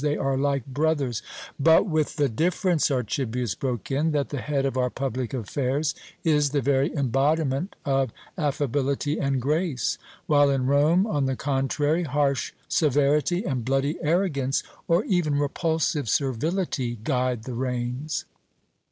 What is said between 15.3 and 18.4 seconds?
repulsive servility, guide the reins."